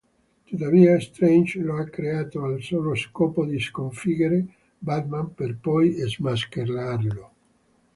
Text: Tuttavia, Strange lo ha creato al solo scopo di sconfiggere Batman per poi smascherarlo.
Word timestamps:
Tuttavia, 0.47 0.99
Strange 0.99 1.59
lo 1.61 1.77
ha 1.77 1.83
creato 1.83 2.41
al 2.43 2.59
solo 2.63 2.95
scopo 2.95 3.45
di 3.45 3.59
sconfiggere 3.59 4.43
Batman 4.79 5.31
per 5.35 5.57
poi 5.61 5.91
smascherarlo. 5.91 7.31